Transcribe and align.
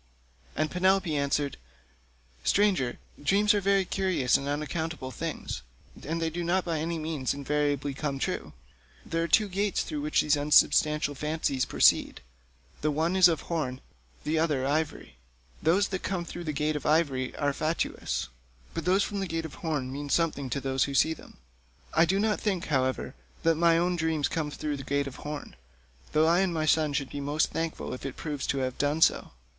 And 0.55 0.71
Penelope 0.71 1.15
answered, 1.15 1.57
"Stranger, 2.43 2.97
dreams 3.23 3.53
are 3.53 3.61
very 3.61 3.85
curious 3.85 4.35
and 4.35 4.47
unaccountable 4.47 5.11
things, 5.11 5.61
and 6.03 6.19
they 6.19 6.31
do 6.31 6.43
not 6.43 6.65
by 6.65 6.79
any 6.79 6.97
means 6.97 7.35
invariably 7.35 7.93
come 7.93 8.17
true. 8.17 8.51
There 9.05 9.21
are 9.21 9.27
two 9.27 9.47
gates 9.47 9.83
through 9.83 10.01
which 10.01 10.21
these 10.23 10.35
unsubstantial 10.35 11.13
fancies 11.13 11.65
proceed; 11.65 12.21
the 12.81 12.89
one 12.89 13.15
is 13.15 13.27
of 13.27 13.41
horn, 13.41 13.73
and 13.77 13.81
the 14.23 14.39
other 14.39 14.65
ivory. 14.65 15.17
Those 15.61 15.89
that 15.89 16.01
come 16.01 16.25
through 16.25 16.45
the 16.45 16.51
gate 16.51 16.75
of 16.75 16.87
ivory 16.87 17.35
are 17.35 17.53
fatuous, 17.53 18.27
but 18.73 18.85
those 18.85 19.03
from 19.03 19.19
the 19.19 19.27
gate 19.27 19.45
of 19.45 19.53
horn 19.61 19.93
mean 19.93 20.09
something 20.09 20.49
to 20.49 20.59
those 20.59 20.85
that 20.87 20.95
see 20.97 21.13
them. 21.13 21.37
I 21.93 22.05
do 22.05 22.19
not 22.19 22.41
think, 22.41 22.65
however, 22.65 23.13
that 23.43 23.53
my 23.53 23.77
own 23.77 23.97
dream 23.97 24.23
came 24.23 24.49
through 24.49 24.77
the 24.77 24.83
gate 24.83 25.05
of 25.05 25.17
horn, 25.17 25.55
though 26.11 26.25
I 26.25 26.39
and 26.39 26.51
my 26.51 26.65
son 26.65 26.91
should 26.93 27.11
be 27.11 27.21
most 27.21 27.51
thankful 27.51 27.93
if 27.93 28.03
it 28.03 28.15
proves 28.17 28.47
to 28.47 28.57
have 28.65 28.79
done 28.79 29.03
so. 29.03 29.33